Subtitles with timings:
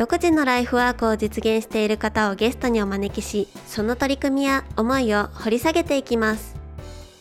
[0.00, 6.56] 独自のライフワークを実現している方をゲストにお招きしその取り組みや思いを掘り下げていきます。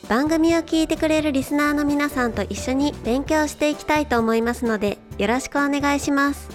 [0.08, 6.48] 番組を聞いてくれるリスナーの皆さんと一緒に勉強していきたいと思いますのでよろしくお願いします。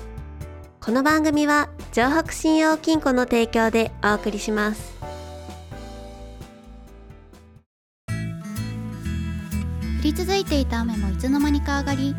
[0.81, 4.95] この番組は城北信用金庫の提供でお送りします。
[8.09, 8.13] 降
[10.03, 12.17] り続いていた雨もいつの間にか上がり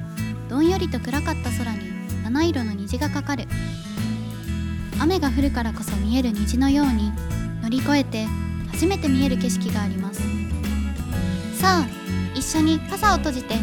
[0.48, 1.80] どんよりと暗かった空に
[2.24, 3.48] 七色の虹がかかる。
[5.06, 7.12] 雨が降るからこそ見える虹のように
[7.62, 8.26] 乗り越えて
[8.72, 10.20] 初めて見える景色があります。
[11.54, 11.88] さあ
[12.34, 13.54] 一緒に傘を閉じて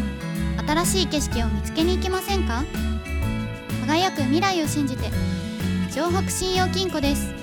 [0.65, 2.63] 新しい景色を見つけに行きませんか？
[3.85, 5.09] 輝く未来を信じて
[5.91, 7.33] 城北信用金庫です。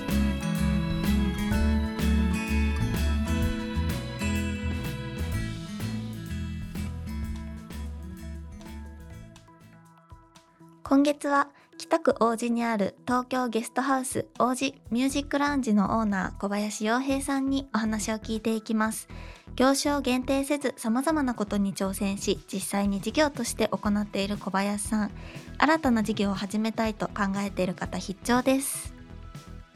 [10.83, 11.49] 今月は
[11.91, 19.09] 北区王子にある東京ゲストハウス王子ミュージックラウンジのオーナー小林洋平さんにお話を聞いていきます。
[19.57, 25.11] 業種を限定せず様々なことに挑戦し実際に事業として行っている小林さん
[25.57, 28.93] 新たな事業を始めたいと考えている方必聴です。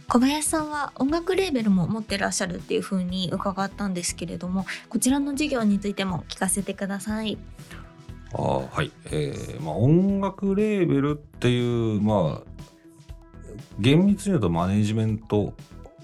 [0.07, 7.37] 小林さんは音楽レーベルも持ってらっしゃるっていう風に伺ったんですけれどもこちらの事業についても聞かせてください。
[8.33, 12.55] ああはい、えーまあ、音楽レーベルっていうまあ
[13.79, 15.53] 厳密に言うとマネジメント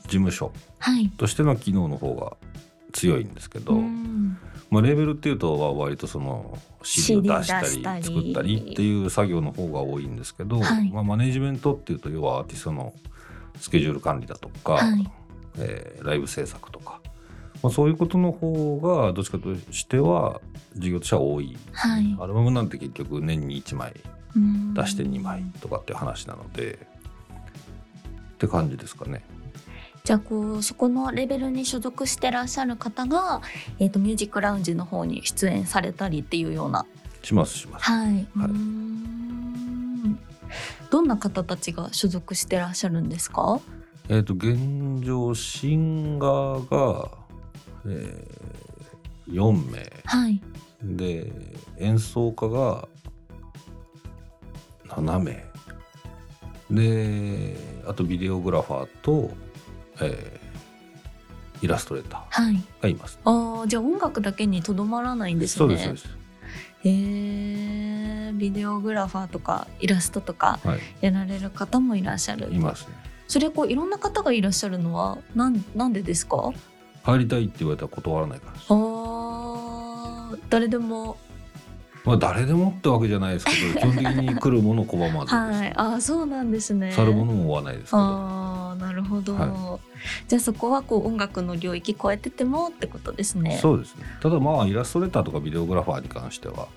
[0.03, 1.09] 事務所はい。
[1.09, 2.35] としての機能の方が
[2.91, 4.37] 強いんですけど、うん。
[4.69, 8.03] まあ、レーベルっていうとは割とその CD を出したり CD 出したり。
[8.03, 10.89] 作ったりっていう作業の方が多いんですけど、はい。
[10.91, 12.93] まあ、マネジメントっていうと要はアーティストの
[13.57, 15.09] スケジュール管理だとか、はい。
[15.57, 16.99] えーライブ制作とか、
[17.63, 20.41] まあ、そういうことの方がどっちかとしては
[20.75, 22.17] 事業としては多い、はい。
[22.19, 23.93] アルバムなんて結局年に1枚
[24.35, 24.73] うん。
[24.73, 26.87] 出して2枚とかっていう話なので、
[28.33, 29.23] って感じですかね。
[30.03, 33.41] じゃあこうそこのレベルに所属してらっしゃる方が、
[33.77, 36.85] えー、とミュージックラウンジの方に出演されたりっていうような。
[37.21, 37.85] しますします。
[37.85, 38.49] はい、はい。
[40.89, 43.59] どんな方たちが所属してらっしゃるんですか？
[44.09, 47.11] えっ、と現状シンガーが、
[47.85, 49.91] えー、4名。
[50.05, 50.41] はい。
[50.83, 51.31] で
[51.77, 52.87] 演奏家が
[54.87, 55.45] 7名。
[56.69, 57.55] で
[57.87, 59.31] あとビデオグラファーと、
[60.01, 60.41] えー
[61.63, 62.55] イラストレータはい。
[62.55, 63.19] ーがいます。
[63.23, 65.57] あーじゃあ音楽だけにとどまらないんですね。
[65.59, 66.07] そうですそうです。
[66.85, 68.37] へー。
[68.37, 72.51] ビデオグラファーとかイラストとかはい、やられる方もいらっしゃる。
[72.51, 72.95] いますね。
[73.27, 76.51] それこういろんな方がいらっしゃるのはなんなんでですか？
[77.03, 78.65] 入りたいって言われたら断らないからです。
[78.69, 81.17] あー誰でも。
[82.03, 85.73] まあ誰でもってわけじゃないですけど 基本的に来るもの拒まずはい。
[85.75, 86.91] あーそうなんですね。
[86.93, 87.97] 去るものも追わないですけど。
[87.99, 89.79] ああなるほど、は
[90.27, 93.59] じゃあそこはこう音楽の領域超えててもってことですね。
[93.61, 94.03] そうですね。
[94.21, 96.67] ただまあイラストレーターとかビデオグラファーに関しては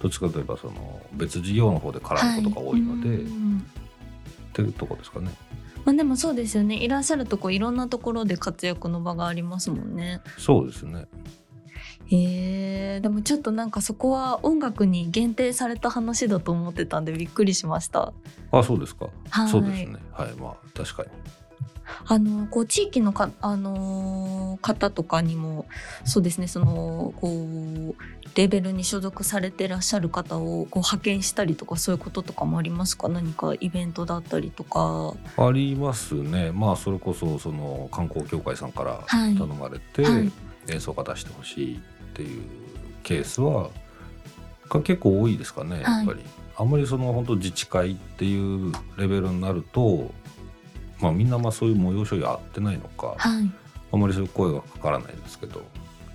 [0.00, 3.66] どっちかといえばその別事業の方で絡むことが多いので、はっうん。
[4.54, 5.30] ていうところですかね
[5.84, 6.76] まあでもそうですよね。
[6.76, 10.20] いらっしゃるとこいろんなところで活躍の場がありますもんね。
[10.38, 11.06] そうですね。
[12.06, 18.12] へえでもちょっとなんかそこは音楽に限定された話だと思ってたんでびっくりしました。
[18.50, 19.08] あそうですか。
[19.30, 19.48] はい。
[19.48, 19.96] そうですね。
[20.12, 20.32] はい。
[20.34, 21.08] まあ確かに
[22.06, 25.66] あのこう地域のか、あのー方とかにも
[26.04, 27.94] そうですねそのこう
[28.36, 33.08] レベルに所属されてらっしゃる方をこう派遣したりとかそういうこととかもありますか？
[33.08, 35.14] 何かイベントだったりとか。
[35.36, 36.52] ありますね。
[36.52, 40.30] まあそれこそその観光協会さんからはい頼まれて、はい。
[40.68, 41.80] 演奏家出してほしいっ
[42.14, 42.42] ていう
[43.02, 43.70] ケースは
[44.68, 46.20] が結構多いですかねやっぱり、
[46.56, 50.12] あんまりその本当自治会っていうレベルになると
[51.02, 53.50] まあみんなまあそういう催しをやってないのか、はい。
[53.92, 55.66] あんまりそういう声がかからないですけどや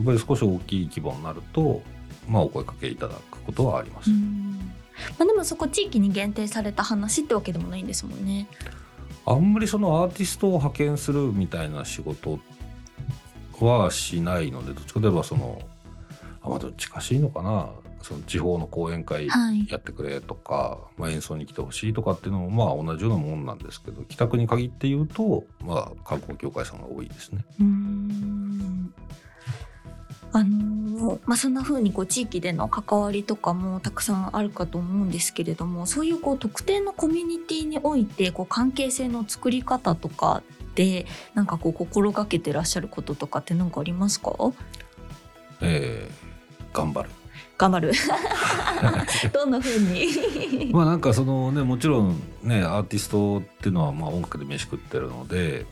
[0.01, 1.84] っぱり少し大きい規模になると
[2.28, 4.72] まあお声かけいただくことはあります、うん。
[5.19, 8.48] まあ、でもそこ地域に限定された話ってわけでもないんですもんね。
[9.25, 12.40] あんまりそのアーティストを派遣するみたいな仕事
[13.60, 15.62] はしないのでどっちかといえばその
[16.42, 17.69] あまあどっちかしいのかな
[18.01, 19.67] その地方の講演会はい。
[19.69, 27.44] やってくれとか、まあ、演奏に来てほしいとかっていうのもまあ同じようなもんなんですけど北区に限って言うと、まあ、観光協会さんが多いですね。
[27.59, 27.63] う
[30.33, 40.44] あのーまあ、そんな風にこう地域での関わりとかもたくさんあるかと思うんですけれどもそういうこう特定のコミュニティにおいてこう関係性の作り方とか
[40.75, 44.33] でなんかこう心がけてらっしゃることとかって何かありますか？
[45.61, 46.27] えー
[46.75, 47.09] 頑張る
[47.57, 47.92] 頑張る。
[49.33, 50.69] どんな風に？
[50.71, 55.65] まあなんかそのねもちろんねアーティストっていうのはまあ音楽で飯食ってるので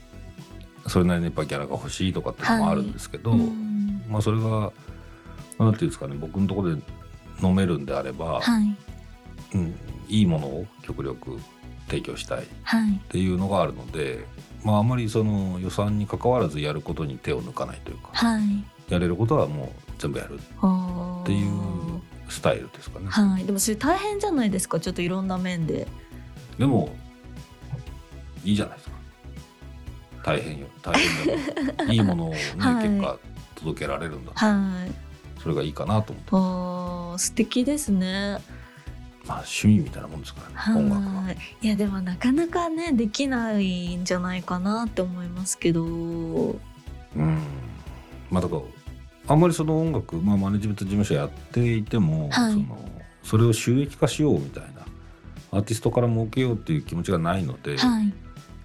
[0.88, 4.72] それなりにやっぱギャラが欲しいとかっていうのもあるんですけど、うんまあそれが
[5.60, 6.82] なんていうんですかね僕のところで
[7.42, 8.76] 飲めるんであれば、はい。
[9.54, 9.76] うん、
[10.08, 11.40] いいものを極力
[11.88, 14.26] 提供したいっはいていうのがあるので、
[14.64, 18.42] まああまりその予算に関わらずやることに手を抜かないというか、はい。
[18.90, 20.40] やれることはもう全部やるっ
[21.26, 21.55] ていう
[22.36, 23.08] スタイルですかね。
[23.10, 23.46] はい。
[23.46, 24.80] でもそれ大変じゃないですか？
[24.80, 25.88] ちょっといろんな面で。
[26.58, 26.94] でも
[28.44, 28.96] いいじゃないですか。
[30.24, 30.68] 大変よ。
[30.82, 31.26] 大変
[31.78, 32.88] でも いいものをね、はい。
[32.90, 33.18] 結果
[33.56, 34.92] 届けられるんだはい。
[35.42, 36.30] それがいいかなと思って。
[36.32, 38.40] あー素敵ですね。
[39.28, 41.22] まあ趣味みたいなもんですからね音楽は。
[41.24, 45.84] はいいやでもなかなかねできないんじゃないかなって思いますけど。
[45.86, 46.56] う
[47.18, 47.40] ん。
[48.30, 48.62] まあだから
[49.28, 52.78] あんまりその音楽、まあ、マネジメント事務所やっていても、はいその
[53.24, 54.86] それを収益化しようみたいな
[55.52, 58.14] アーティストから儲けようっていう気持ちがないので、はいま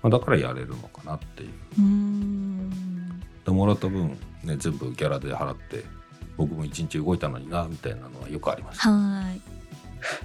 [0.04, 1.48] あ、だからやれるのかなっていう。
[1.48, 5.84] うでもらった分、ね、全部ギャラで払って
[6.36, 8.80] 僕も一日動いたのになみたいなのはよくあります。
[8.80, 9.40] はい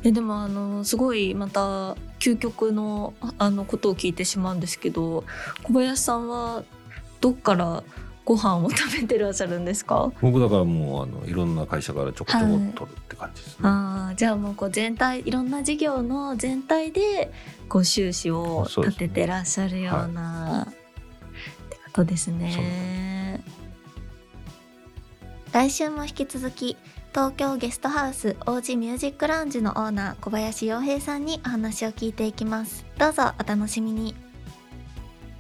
[0.04, 5.26] えでもあのすごいまた究極のああのことを聞いてしまうんですけど
[5.64, 6.64] 小林さんは
[7.20, 7.84] どっから
[8.26, 10.12] ご飯を食べてらっしゃるんですか？
[10.20, 12.46] 僕だからもうあのいろんな会社からちょこちょこ
[12.76, 13.56] 取るって感じですね。
[13.62, 17.32] あーじゃあもうこう全体いろんな事業の全体で
[17.70, 20.74] こう収支を立ててらっしゃるような、っ
[21.70, 23.44] てことですね。
[25.52, 26.76] 来週も引き続き
[27.12, 32.86] 東京ゲストハウス王子ミュージックラウンジのオーナー小林洋平さんにお話を聞いていきます。
[32.98, 34.16] どうぞお楽しみに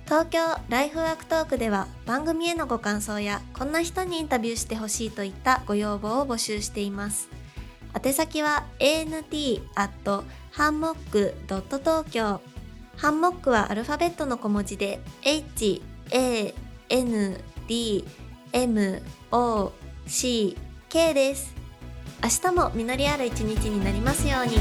[0.05, 7.27] 東京ライフワークトークでは番組へのご感想やこんな人にインタビューしてほしいといったご要望を募集しています。
[7.95, 12.39] 宛先は ant アットハンモックドット東京。
[12.97, 15.81] ハンモックはアルファベットの小文字で h
[16.11, 16.53] a
[16.89, 18.05] n d
[18.53, 19.71] m o
[20.05, 20.55] c
[20.87, 21.55] k です。
[22.23, 24.57] 明日も実りある一日になりますように。